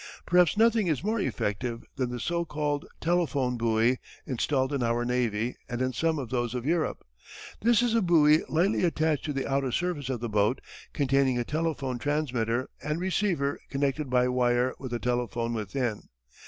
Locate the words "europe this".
6.65-7.83